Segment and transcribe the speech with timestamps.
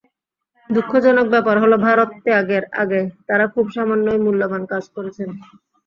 [0.69, 5.29] দুঃখজনক ব্যাপার হলো, ভারত ত্যাগের আগে তাঁরা খুব সামান্যই মূল্যবান কাজ করেছেন।